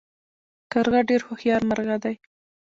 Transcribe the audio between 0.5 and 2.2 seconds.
کارغه ډیر هوښیار مرغه دی